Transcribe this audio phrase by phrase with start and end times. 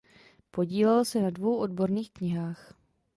[0.51, 2.73] Podílel se na dvou odborných knihách.